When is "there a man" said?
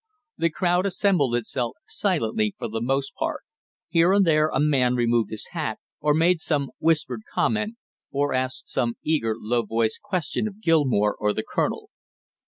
4.25-4.95